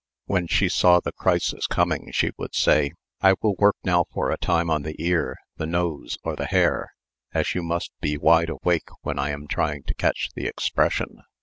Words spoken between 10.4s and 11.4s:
expression."